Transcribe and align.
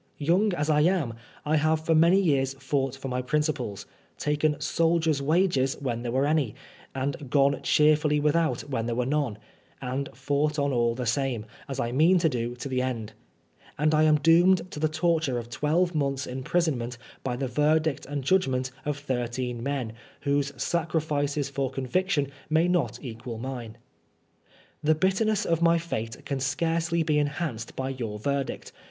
Youi^ 0.19 0.51
as 0.55 0.67
I 0.67 0.81
am, 0.81 1.13
I 1.45 1.57
have 1.57 1.85
for 1.85 1.93
many 1.93 2.19
years 2.19 2.55
fought 2.55 2.95
for 2.95 3.07
my 3.07 3.21
principles, 3.21 3.85
taken 4.17 4.59
soldier's 4.59 5.21
wages 5.21 5.75
when 5.79 6.01
there 6.01 6.11
were 6.11 6.25
any, 6.25 6.55
and 6.95 7.29
gone 7.29 7.61
cheerfully 7.61 8.19
without 8.19 8.61
when 8.61 8.87
there 8.87 8.95
were 8.95 9.05
none, 9.05 9.37
and 9.79 10.09
fought 10.15 10.57
on 10.57 10.73
aU 10.73 10.95
the 10.95 11.05
same, 11.05 11.45
as 11.69 11.79
I 11.79 11.91
mean 11.91 12.17
to 12.17 12.29
do 12.29 12.55
to 12.55 12.67
the 12.67 12.81
end; 12.81 13.13
and 13.77 13.93
I 13.93 14.01
am 14.05 14.15
doomed 14.17 14.71
to 14.71 14.79
the 14.79 14.89
torture 14.89 15.37
of 15.37 15.51
twelve 15.51 15.93
months' 15.93 16.25
imprisonment 16.25 16.97
by 17.23 17.35
the 17.35 17.47
verdict 17.47 18.07
and 18.07 18.23
judgment 18.23 18.71
of 18.85 18.97
thirteen 18.97 19.61
men, 19.61 19.93
whose 20.21 20.51
sacrifices 20.59 21.47
for 21.47 21.69
conviction 21.69 22.31
may 22.49 22.67
not 22.67 22.97
equal 23.03 23.37
mine. 23.37 23.77
The 24.81 24.95
bitterness 24.95 25.45
of 25.45 25.61
my 25.61 25.77
fate 25.77 26.25
can 26.25 26.39
scarcely 26.39 27.03
be 27.03 27.19
enhanced 27.19 27.75
by 27.75 27.89
your 27.89 28.17
verdict. 28.17 28.71